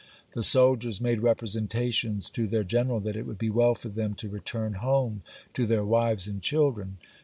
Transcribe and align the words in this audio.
The 0.31 0.41
soldiers 0.41 0.99
made 0.99 1.21
representations 1.21 2.27
to 2.31 2.47
their 2.47 2.63
general, 2.63 2.99
that 3.01 3.15
it 3.15 3.27
would 3.27 3.37
be 3.37 3.51
well 3.51 3.75
for 3.75 3.89
them 3.89 4.15
to 4.15 4.29
return 4.29 4.73
home 4.81 5.21
to 5.53 5.67
their 5.67 5.85
wives 5.85 6.27
and 6.27 6.41
children. 6.41 6.97